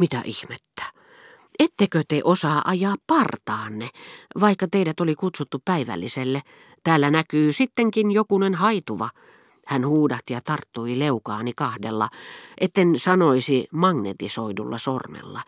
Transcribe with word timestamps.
Mitä 0.00 0.22
ihmettä? 0.24 0.82
Ettekö 1.58 2.02
te 2.08 2.20
osaa 2.24 2.62
ajaa 2.64 2.94
partaanne, 3.06 3.88
vaikka 4.40 4.66
teidät 4.70 5.00
oli 5.00 5.14
kutsuttu 5.14 5.62
päivälliselle? 5.64 6.42
Täällä 6.84 7.10
näkyy 7.10 7.52
sittenkin 7.52 8.12
jokunen 8.12 8.54
haituva. 8.54 9.10
Hän 9.66 9.86
huudahti 9.86 10.32
ja 10.32 10.40
tarttui 10.40 10.98
leukaani 10.98 11.52
kahdella, 11.56 12.08
etten 12.60 12.98
sanoisi 12.98 13.68
magnetisoidulla 13.72 14.78
sormella, 14.78 15.40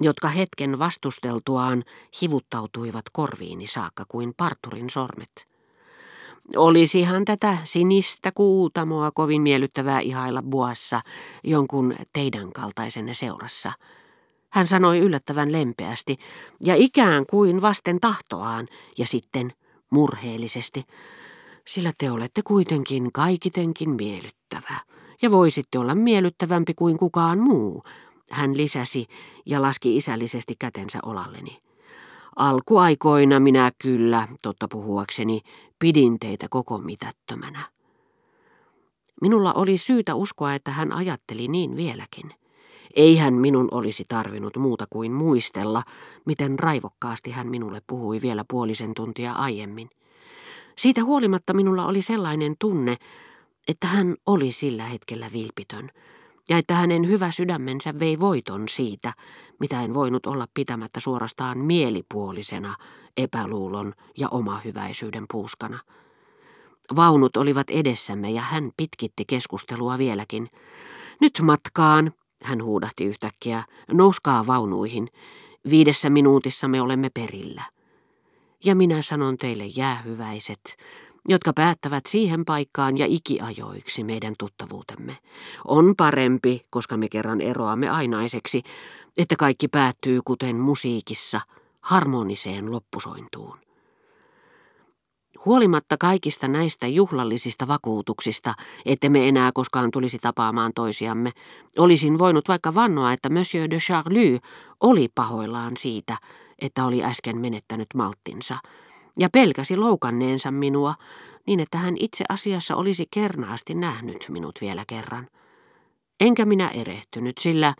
jotka 0.00 0.28
hetken 0.28 0.78
vastusteltuaan 0.78 1.84
hivuttautuivat 2.22 3.04
korviini 3.12 3.66
saakka 3.66 4.04
kuin 4.08 4.34
parturin 4.36 4.90
sormet. 4.90 5.49
Olisihan 6.56 7.24
tätä 7.24 7.58
sinistä 7.64 8.32
kuutamoa 8.32 9.10
kovin 9.10 9.42
miellyttävää 9.42 10.00
ihailla 10.00 10.42
buassa 10.42 11.00
jonkun 11.44 11.94
teidän 12.12 12.52
kaltaisenne 12.52 13.14
seurassa. 13.14 13.72
Hän 14.52 14.66
sanoi 14.66 14.98
yllättävän 14.98 15.52
lempeästi 15.52 16.16
ja 16.64 16.74
ikään 16.74 17.26
kuin 17.26 17.62
vasten 17.62 18.00
tahtoaan 18.00 18.68
ja 18.98 19.06
sitten 19.06 19.52
murheellisesti, 19.90 20.84
sillä 21.66 21.92
te 21.98 22.10
olette 22.10 22.42
kuitenkin 22.42 23.12
kaikitenkin 23.12 23.90
miellyttävä 23.90 24.74
ja 25.22 25.30
voisitte 25.30 25.78
olla 25.78 25.94
miellyttävämpi 25.94 26.74
kuin 26.74 26.98
kukaan 26.98 27.38
muu, 27.38 27.84
hän 28.30 28.56
lisäsi 28.56 29.06
ja 29.46 29.62
laski 29.62 29.96
isällisesti 29.96 30.56
kätensä 30.58 30.98
olalleni. 31.02 31.69
Alkuaikoina 32.40 33.40
minä 33.40 33.70
kyllä, 33.82 34.28
totta 34.42 34.68
puhuakseni, 34.70 35.40
pidin 35.78 36.18
teitä 36.18 36.46
koko 36.50 36.78
mitättömänä. 36.78 37.60
Minulla 39.20 39.52
oli 39.52 39.78
syytä 39.78 40.14
uskoa, 40.14 40.54
että 40.54 40.70
hän 40.70 40.92
ajatteli 40.92 41.48
niin 41.48 41.76
vieläkin. 41.76 42.30
Ei 42.96 43.16
hän 43.16 43.34
minun 43.34 43.68
olisi 43.70 44.04
tarvinnut 44.08 44.56
muuta 44.56 44.86
kuin 44.90 45.12
muistella, 45.12 45.82
miten 46.24 46.58
raivokkaasti 46.58 47.30
hän 47.30 47.46
minulle 47.46 47.80
puhui 47.86 48.20
vielä 48.22 48.44
puolisen 48.50 48.94
tuntia 48.94 49.32
aiemmin. 49.32 49.90
Siitä 50.78 51.04
huolimatta 51.04 51.54
minulla 51.54 51.86
oli 51.86 52.02
sellainen 52.02 52.54
tunne, 52.58 52.96
että 53.68 53.86
hän 53.86 54.16
oli 54.26 54.52
sillä 54.52 54.84
hetkellä 54.84 55.30
vilpitön, 55.32 55.90
ja 56.50 56.58
että 56.58 56.74
hänen 56.74 57.08
hyvä 57.08 57.30
sydämensä 57.30 57.98
vei 57.98 58.20
voiton 58.20 58.68
siitä, 58.68 59.12
mitä 59.60 59.82
en 59.82 59.94
voinut 59.94 60.26
olla 60.26 60.46
pitämättä 60.54 61.00
suorastaan 61.00 61.58
mielipuolisena 61.58 62.74
epäluulon 63.16 63.92
ja 64.18 64.28
omahyväisyyden 64.28 65.24
puuskana. 65.32 65.78
Vaunut 66.96 67.36
olivat 67.36 67.70
edessämme 67.70 68.30
ja 68.30 68.42
hän 68.42 68.70
pitkitti 68.76 69.24
keskustelua 69.26 69.98
vieläkin. 69.98 70.50
Nyt 71.20 71.40
matkaan, 71.42 72.12
hän 72.44 72.64
huudahti 72.64 73.04
yhtäkkiä, 73.04 73.62
nouskaa 73.92 74.46
vaunuihin. 74.46 75.08
Viidessä 75.70 76.10
minuutissa 76.10 76.68
me 76.68 76.80
olemme 76.80 77.10
perillä. 77.14 77.62
Ja 78.64 78.74
minä 78.74 79.02
sanon 79.02 79.36
teille 79.36 79.66
jäähyväiset, 79.66 80.76
jotka 81.28 81.52
päättävät 81.52 82.06
siihen 82.06 82.44
paikkaan 82.44 82.98
ja 82.98 83.06
ikiajoiksi 83.08 84.04
meidän 84.04 84.34
tuttavuutemme. 84.38 85.16
On 85.64 85.94
parempi, 85.96 86.66
koska 86.70 86.96
me 86.96 87.08
kerran 87.08 87.40
eroamme 87.40 87.88
ainaiseksi, 87.88 88.62
että 89.18 89.36
kaikki 89.36 89.68
päättyy 89.68 90.20
kuten 90.24 90.56
musiikissa, 90.56 91.40
harmoniseen 91.80 92.72
loppusointuun. 92.72 93.58
Huolimatta 95.44 95.96
kaikista 95.98 96.48
näistä 96.48 96.86
juhlallisista 96.86 97.68
vakuutuksista, 97.68 98.54
että 98.86 99.08
me 99.08 99.28
enää 99.28 99.50
koskaan 99.54 99.90
tulisi 99.90 100.18
tapaamaan 100.18 100.72
toisiamme, 100.74 101.32
olisin 101.78 102.18
voinut 102.18 102.48
vaikka 102.48 102.74
vannoa, 102.74 103.12
että 103.12 103.28
Monsieur 103.28 103.70
de 103.70 103.78
Charlie 103.78 104.38
oli 104.80 105.08
pahoillaan 105.14 105.76
siitä, 105.76 106.16
että 106.58 106.84
oli 106.84 107.04
äsken 107.04 107.38
menettänyt 107.38 107.86
malttinsa, 107.94 108.56
ja 109.20 109.28
pelkäsi 109.30 109.76
loukanneensa 109.76 110.50
minua, 110.50 110.94
niin 111.46 111.60
että 111.60 111.78
hän 111.78 111.94
itse 111.98 112.24
asiassa 112.28 112.76
olisi 112.76 113.06
kernaasti 113.10 113.74
nähnyt 113.74 114.26
minut 114.28 114.58
vielä 114.60 114.84
kerran. 114.86 115.28
Enkä 116.20 116.44
minä 116.44 116.68
erehtynyt, 116.68 117.38
sillä 117.38 117.74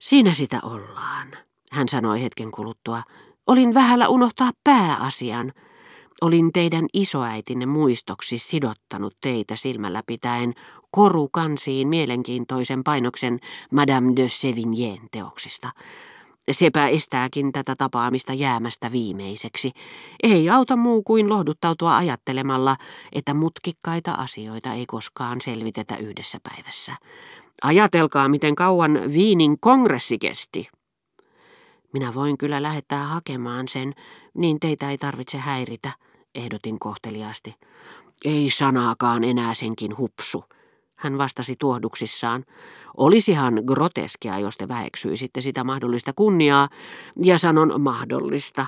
siinä 0.00 0.34
sitä 0.34 0.60
ollaan, 0.62 1.28
hän 1.72 1.88
sanoi 1.88 2.22
hetken 2.22 2.50
kuluttua. 2.50 3.02
Olin 3.46 3.74
vähällä 3.74 4.08
unohtaa 4.08 4.50
pääasian. 4.64 5.52
Olin 6.20 6.52
teidän 6.52 6.86
isoäitinne 6.92 7.66
muistoksi 7.66 8.38
sidottanut 8.38 9.16
teitä 9.20 9.56
silmällä 9.56 10.02
pitäen 10.06 10.54
korukansiin 10.90 11.88
mielenkiintoisen 11.88 12.84
painoksen 12.84 13.38
Madame 13.72 14.12
de 14.16 14.26
Sévignen 14.26 15.08
teoksista. 15.10 15.70
Sepä 16.50 16.88
estääkin 16.88 17.52
tätä 17.52 17.74
tapaamista 17.78 18.32
jäämästä 18.32 18.92
viimeiseksi. 18.92 19.72
Ei 20.22 20.50
auta 20.50 20.76
muu 20.76 21.02
kuin 21.02 21.28
lohduttautua 21.28 21.96
ajattelemalla, 21.96 22.76
että 23.12 23.34
mutkikkaita 23.34 24.12
asioita 24.12 24.72
ei 24.72 24.86
koskaan 24.86 25.40
selvitetä 25.40 25.96
yhdessä 25.96 26.38
päivässä. 26.42 26.96
Ajatelkaa, 27.62 28.28
miten 28.28 28.54
kauan 28.54 29.00
Viinin 29.12 29.60
kongressi 29.60 30.18
kesti. 30.18 30.68
Minä 31.92 32.14
voin 32.14 32.38
kyllä 32.38 32.62
lähettää 32.62 33.04
hakemaan 33.04 33.68
sen, 33.68 33.92
niin 34.34 34.60
teitä 34.60 34.90
ei 34.90 34.98
tarvitse 34.98 35.38
häiritä, 35.38 35.92
ehdotin 36.34 36.78
kohteliaasti. 36.78 37.54
Ei 38.24 38.50
sanaakaan 38.50 39.24
enää 39.24 39.54
senkin 39.54 39.98
hupsu, 39.98 40.44
hän 41.02 41.18
vastasi 41.18 41.56
tuohduksissaan. 41.58 42.44
Olisihan 42.96 43.62
groteskia, 43.66 44.38
jos 44.38 44.56
te 44.56 44.68
väheksyisitte 44.68 45.40
sitä 45.40 45.64
mahdollista 45.64 46.12
kunniaa, 46.12 46.68
ja 47.22 47.38
sanon 47.38 47.80
mahdollista, 47.80 48.66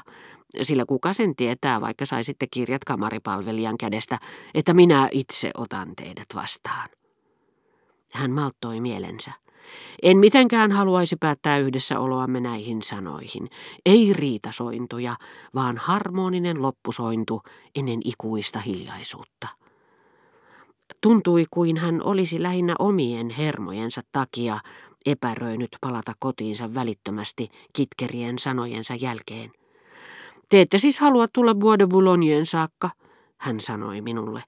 sillä 0.63 0.85
kuka 0.89 1.13
sen 1.13 1.37
tietää, 1.37 1.81
vaikka 1.81 2.07
saisitte 2.07 2.47
kirjat 2.51 2.85
kamaripalvelijan 2.85 3.79
kädestä, 3.79 4.19
että 4.55 4.75
minä 4.75 5.09
itse 5.13 5.51
otan 5.57 5.97
teidät 5.97 6.29
vastaan. 6.35 6.89
Hän 8.13 8.31
malttoi 8.31 8.81
mielensä. 8.81 9.33
En 10.03 10.19
mitenkään 10.19 10.73
haluaisi 10.73 11.17
päättää 11.17 11.59
yhdessä 11.59 12.01
oloamme 12.01 12.41
näihin 12.41 12.83
sanoihin. 12.83 13.51
Ei 13.87 14.13
riitasointuja, 14.13 15.17
vaan 15.55 15.77
harmoninen 15.77 16.63
loppusointu 16.63 17.43
ennen 17.75 18.01
ikuista 18.05 18.59
hiljaisuutta. 18.59 19.64
Tuntui 21.01 21.45
kuin 21.51 21.77
hän 21.77 22.03
olisi 22.03 22.43
lähinnä 22.43 22.75
omien 22.79 23.31
hermojensa 23.31 24.01
takia 24.13 24.59
epäröinyt 25.07 25.71
palata 25.81 26.13
kotiinsa 26.19 26.75
välittömästi 26.75 27.49
kitkerien 27.73 28.39
sanojensa 28.39 28.95
jälkeen. 28.95 29.53
Te 30.49 30.61
ette 30.61 30.79
siis 30.79 31.01
halua 31.01 31.27
tulla 31.29 31.55
Bois 31.55 32.51
saakka, 32.51 32.91
hän 33.37 33.61
sanoi 33.61 34.01
minulle. 34.01 34.43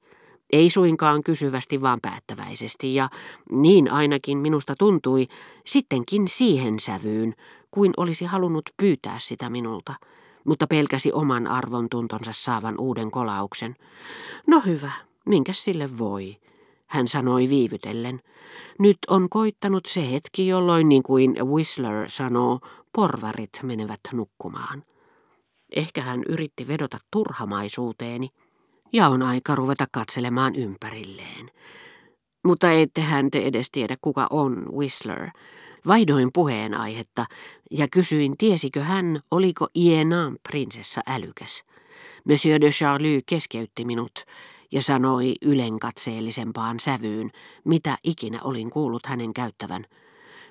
Ei 0.53 0.71
suinkaan 0.71 1.23
kysyvästi, 1.23 1.83
vaan 1.83 1.99
päättäväisesti, 2.03 2.95
ja 2.95 3.09
niin 3.53 3.93
ainakin 3.93 4.39
minusta 4.39 4.75
tuntui 4.79 5.27
sittenkin 5.67 6.29
siihen 6.29 6.81
sävyyn, 6.81 7.35
kuin 7.71 7.93
olisi 7.97 8.25
halunnut 8.25 8.71
pyytää 8.77 9.19
sitä 9.19 9.51
minulta, 9.51 9.95
mutta 10.45 10.67
pelkäsi 10.67 11.13
oman 11.13 11.47
arvon 11.47 11.89
tuntonsa 11.91 12.31
saavan 12.35 12.75
uuden 12.79 13.11
kolauksen. 13.11 13.77
No 14.47 14.61
hyvä, 14.61 14.91
minkä 15.27 15.53
sille 15.53 15.99
voi, 15.99 16.37
hän 16.87 17.09
sanoi 17.09 17.49
viivytellen. 17.49 18.21
Nyt 18.79 18.99
on 19.09 19.29
koittanut 19.29 19.87
se 19.87 20.13
hetki, 20.13 20.47
jolloin, 20.47 20.89
niin 20.89 21.03
kuin 21.03 21.37
Whistler 21.45 22.11
sanoo, 22.11 22.61
porvarit 22.93 23.51
menevät 23.63 24.01
nukkumaan. 24.13 24.85
Ehkä 25.77 26.03
hän 26.03 26.23
yritti 26.29 26.69
vedota 26.69 26.99
turhamaisuuteeni 27.11 28.29
ja 28.93 29.09
on 29.09 29.23
aika 29.23 29.55
ruveta 29.55 29.87
katselemaan 29.93 30.55
ympärilleen. 30.55 31.51
Mutta 32.45 32.73
ettehän 32.73 33.31
te 33.31 33.39
edes 33.39 33.71
tiedä, 33.71 33.97
kuka 34.01 34.27
on 34.31 34.67
Whistler. 34.73 35.31
Vaihdoin 35.87 36.31
puheenaihetta 36.35 37.25
ja 37.71 37.89
kysyin, 37.93 38.37
tiesikö 38.39 38.83
hän, 38.83 39.21
oliko 39.31 39.69
Ienan 39.77 40.37
prinsessa 40.49 41.01
älykäs. 41.07 41.63
Monsieur 42.25 42.61
de 42.61 42.71
Charlie 42.71 43.21
keskeytti 43.27 43.85
minut 43.85 44.25
ja 44.73 44.83
sanoi 44.83 45.35
ylenkatseellisempaan 45.43 46.81
sävyyn, 46.81 47.31
mitä 47.65 47.99
ikinä 48.05 48.41
olin 48.45 48.71
kuullut 48.71 49.07
hänen 49.07 49.35
käyttävän. 49.35 49.85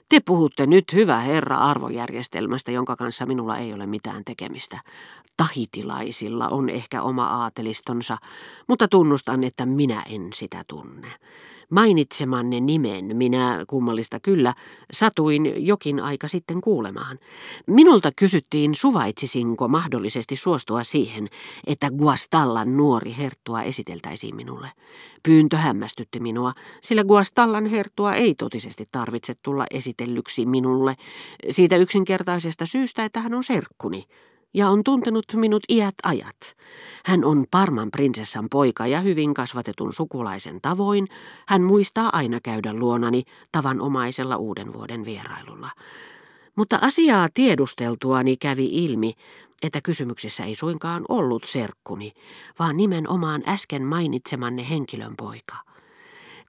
Te 0.09 0.19
puhutte 0.19 0.67
nyt, 0.67 0.94
hyvä 0.94 1.19
herra, 1.19 1.57
arvojärjestelmästä, 1.57 2.71
jonka 2.71 2.95
kanssa 2.95 3.25
minulla 3.25 3.57
ei 3.57 3.73
ole 3.73 3.85
mitään 3.85 4.23
tekemistä. 4.25 4.79
Tahitilaisilla 5.38 6.47
on 6.47 6.69
ehkä 6.69 7.01
oma 7.01 7.25
aatelistonsa, 7.25 8.17
mutta 8.67 8.88
tunnustan, 8.88 9.44
että 9.44 9.65
minä 9.65 10.03
en 10.09 10.29
sitä 10.33 10.63
tunne. 10.68 11.07
Mainitsemanne 11.69 12.59
nimen 12.59 13.17
minä, 13.17 13.63
kummallista 13.67 14.19
kyllä, 14.19 14.53
satuin 14.91 15.65
jokin 15.67 16.00
aika 16.00 16.27
sitten 16.27 16.62
kuulemaan. 16.62 17.19
Minulta 17.67 18.12
kysyttiin, 18.15 18.75
suvaitsisinko 18.75 19.67
mahdollisesti 19.67 20.35
suostua 20.35 20.83
siihen, 20.83 21.27
että 21.67 21.91
Guastallan 21.91 22.77
nuori 22.77 23.15
herttua 23.17 23.62
esiteltäisiin 23.62 24.35
minulle. 24.35 24.71
Pyyntö 25.23 25.57
hämmästytti 25.57 26.19
minua, 26.19 26.53
sillä 26.81 27.03
Guastallan 27.03 27.65
herttua 27.65 28.13
ei 28.13 28.35
totisesti 28.35 28.88
tarvitse 28.91 29.33
tulla 29.41 29.65
esitellyksi 29.71 30.45
minulle, 30.45 30.95
siitä 31.50 31.77
yksinkertaisesta 31.77 32.65
syystä, 32.65 33.06
että 33.06 33.19
hän 33.19 33.33
on 33.33 33.44
serkkuni 33.44 34.06
ja 34.56 34.69
on 34.69 34.84
tuntenut 34.84 35.25
minut 35.34 35.63
iät 35.69 35.96
ajat. 36.04 36.56
Hän 37.06 37.25
on 37.25 37.46
Parman 37.52 37.92
prinsessan 37.92 38.48
poika 38.52 38.88
ja 38.88 39.02
hyvin 39.02 39.34
kasvatetun 39.34 39.94
sukulaisen 39.94 40.62
tavoin 40.62 41.07
hän 41.48 41.62
muistaa 41.62 42.10
aina 42.13 42.40
käydä 42.44 42.74
luonani 42.74 43.24
tavanomaisella 43.52 44.38
uuden 44.38 44.74
vuoden 44.74 45.06
vierailulla. 45.06 45.69
Mutta 46.56 46.80
asiaa 46.81 47.30
tiedusteltuani 47.34 48.38
kävi 48.38 48.66
ilmi, 48.86 49.13
että 49.63 49.81
kysymyksessä 49.81 50.44
ei 50.44 50.56
suinkaan 50.56 51.06
ollut 51.10 51.44
serkkuni, 51.44 52.13
vaan 52.60 52.78
nimenomaan 52.78 53.44
äsken 53.48 53.84
mainitsemanne 53.84 54.69
henkilön 54.69 55.13
poika. 55.18 55.56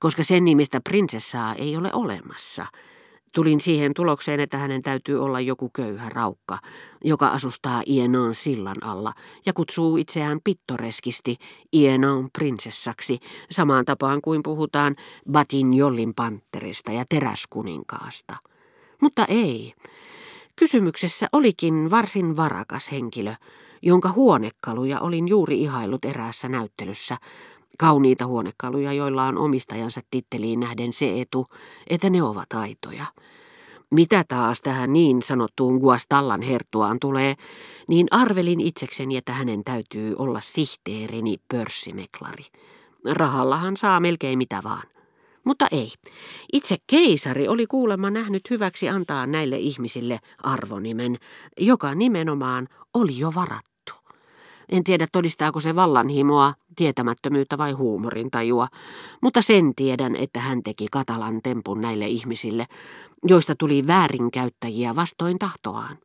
Koska 0.01 0.23
sen 0.23 0.45
nimistä 0.45 0.81
prinsessaa 0.81 1.55
ei 1.55 1.77
ole 1.77 1.91
olemassa– 1.93 2.67
Tulin 3.37 3.61
siihen 3.61 3.95
tulokseen, 3.95 4.41
että 4.41 4.59
hänen 4.59 4.83
täytyy 4.83 5.25
olla 5.25 5.41
joku 5.41 5.69
köyhä 5.69 6.09
raukka, 6.09 6.59
joka 7.05 7.29
asustaa 7.29 7.83
Ienon 7.89 8.35
sillan 8.35 8.77
alla 8.85 9.13
ja 9.47 9.53
kutsuu 9.53 9.97
itseään 9.97 10.41
pittoreskisti 10.45 11.37
Ienon 11.75 12.29
prinsessaksi, 12.39 13.19
samaan 13.51 13.85
tapaan 13.85 14.21
kuin 14.23 14.43
puhutaan 14.43 14.97
Jollin 15.77 16.15
pantterista 16.15 16.93
ja 16.93 17.05
teräskuninkaasta. 17.09 18.37
Mutta 19.03 19.25
ei. 19.25 19.75
Kysymyksessä 20.57 21.29
olikin 21.33 21.91
varsin 21.91 22.37
varakas 22.37 22.93
henkilö, 22.93 23.35
jonka 23.83 24.13
huonekaluja 24.13 25.01
olin 25.01 25.29
juuri 25.29 25.63
ihailut 25.63 26.05
eräässä 26.05 26.49
näyttelyssä, 26.49 27.17
Kauniita 27.79 28.27
huonekaluja, 28.27 28.93
joilla 28.93 29.25
on 29.25 29.39
omistajansa 29.39 30.01
titteliin 30.11 30.61
nähden 30.61 30.93
se 30.93 31.21
etu, 31.21 31.47
että 31.91 32.11
ne 32.11 32.23
ovat 32.23 32.53
aitoja. 32.55 33.07
Mitä 33.91 34.25
taas 34.29 34.63
tähän 34.63 34.93
niin 34.93 35.23
sanottuun 35.23 35.79
Guastallan 35.79 36.43
herttuaan 36.43 36.99
tulee, 37.01 37.35
niin 37.89 38.07
arvelin 38.11 38.61
itsekseni, 38.61 39.17
että 39.17 39.33
hänen 39.33 39.65
täytyy 39.65 40.15
olla 40.19 40.41
sihteerini 40.41 41.37
pörssimeklari. 41.49 42.45
Rahallahan 43.13 43.77
saa 43.77 44.01
melkein 44.01 44.39
mitä 44.39 44.61
vaan. 44.65 44.89
Mutta 45.45 45.67
ei. 45.71 45.93
Itse 46.53 46.77
keisari 46.87 47.49
oli 47.49 47.67
kuulemma 47.67 48.11
nähnyt 48.11 48.51
hyväksi 48.51 48.89
antaa 48.89 49.27
näille 49.27 49.57
ihmisille 49.57 50.19
arvonimen, 50.43 51.17
joka 51.61 51.95
nimenomaan 51.95 52.69
oli 52.95 53.19
jo 53.19 53.33
varattu. 53.35 53.76
En 54.69 54.85
tiedä 54.85 55.07
todistaako 55.13 55.61
se 55.61 55.77
vallanhimoa, 55.77 56.55
tietämättömyyttä 56.77 57.59
vai 57.59 57.73
huumorintajua, 57.73 58.69
mutta 59.23 59.43
sen 59.43 59.75
tiedän, 59.75 60.17
että 60.17 60.41
hän 60.41 60.63
teki 60.63 60.87
katalan 60.93 61.43
tempun 61.43 61.81
näille 61.81 62.07
ihmisille, 62.07 62.67
joista 63.25 63.55
tuli 63.55 63.87
väärinkäyttäjiä 63.87 64.97
vastoin 64.97 65.39
tahtoaan. 65.39 65.99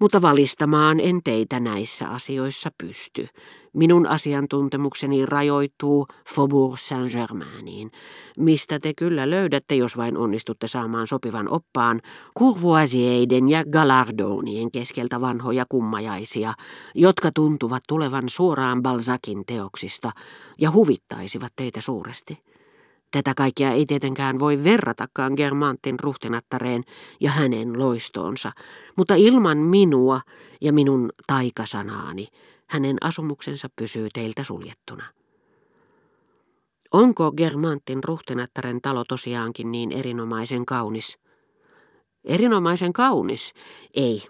Mutta 0.00 0.22
valistamaan 0.22 1.00
en 1.00 1.20
teitä 1.24 1.60
näissä 1.60 2.08
asioissa 2.08 2.70
pysty. 2.78 3.26
Minun 3.72 4.06
asiantuntemukseni 4.06 5.26
rajoittuu 5.26 6.06
Faubourg 6.34 6.78
Saint-Germainiin, 6.78 7.90
mistä 8.38 8.78
te 8.78 8.92
kyllä 8.94 9.30
löydätte, 9.30 9.74
jos 9.74 9.96
vain 9.96 10.16
onnistutte 10.16 10.66
saamaan 10.66 11.06
sopivan 11.06 11.48
oppaan, 11.48 12.00
Courvoisieiden 12.38 13.48
ja 13.48 13.64
Galardonien 13.64 14.70
keskeltä 14.70 15.20
vanhoja 15.20 15.64
kummajaisia, 15.68 16.54
jotka 16.94 17.30
tuntuvat 17.34 17.82
tulevan 17.88 18.28
suoraan 18.28 18.82
Balzakin 18.82 19.42
teoksista 19.46 20.10
ja 20.58 20.70
huvittaisivat 20.70 21.52
teitä 21.56 21.80
suuresti. 21.80 22.38
Tätä 23.10 23.34
kaikkea 23.34 23.72
ei 23.72 23.86
tietenkään 23.86 24.38
voi 24.38 24.64
verratakaan 24.64 25.32
Germantin 25.36 26.00
ruhtinattareen 26.00 26.82
ja 27.20 27.30
hänen 27.30 27.78
loistoonsa, 27.78 28.52
mutta 28.96 29.14
ilman 29.14 29.58
minua 29.58 30.20
ja 30.60 30.72
minun 30.72 31.12
taikasanaani 31.26 32.26
hänen 32.66 32.96
asumuksensa 33.00 33.68
pysyy 33.76 34.08
teiltä 34.14 34.44
suljettuna. 34.44 35.04
Onko 36.92 37.32
Germantin 37.32 38.04
ruhtinattaren 38.04 38.80
talo 38.80 39.04
tosiaankin 39.04 39.72
niin 39.72 39.92
erinomaisen 39.92 40.66
kaunis? 40.66 41.18
Erinomaisen 42.24 42.92
kaunis? 42.92 43.52
Ei, 43.94 44.22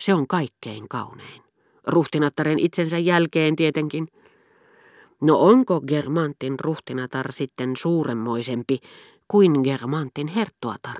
se 0.00 0.14
on 0.14 0.26
kaikkein 0.26 0.88
kaunein. 0.88 1.42
Ruhtinattaren 1.86 2.58
itsensä 2.58 2.98
jälkeen 2.98 3.56
tietenkin– 3.56 4.08
No 5.20 5.38
onko 5.40 5.80
Germantin 5.80 6.60
ruhtinatar 6.60 7.32
sitten 7.32 7.76
suuremmoisempi 7.76 8.80
kuin 9.28 9.52
Germantin 9.64 10.26
herttuatar? 10.26 10.96